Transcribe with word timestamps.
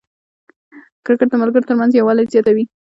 کرکټ 1.05 1.29
د 1.31 1.35
ملګرو 1.41 1.67
ترمنځ 1.69 1.91
یووالی 1.93 2.31
زیاتوي. 2.33 2.63